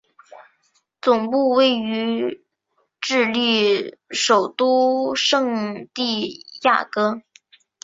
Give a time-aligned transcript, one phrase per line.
[0.99, 2.43] 总部位于
[3.01, 7.21] 智利首都圣地亚哥。